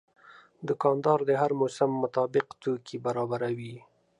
دوکاندار 0.67 1.19
د 1.25 1.31
هر 1.41 1.51
موسم 1.59 1.91
مطابق 2.03 2.45
توکي 2.61 2.97
برابروي. 3.05 3.75